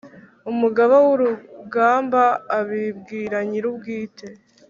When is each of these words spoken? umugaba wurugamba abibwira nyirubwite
umugaba 0.51 0.95
wurugamba 1.05 2.23
abibwira 2.59 3.37
nyirubwite 3.49 4.27